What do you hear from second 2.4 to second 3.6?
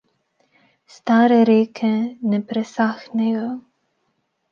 presahnejo.